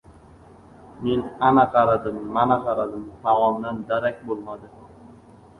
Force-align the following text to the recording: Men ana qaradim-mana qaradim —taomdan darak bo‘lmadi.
Men 1.07 1.19
ana 1.49 1.65
qaradim-mana 1.75 2.57
qaradim 2.65 3.07
—taomdan 3.27 3.85
darak 3.93 4.29
bo‘lmadi. 4.33 4.73